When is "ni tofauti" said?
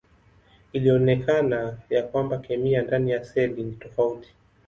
3.63-4.33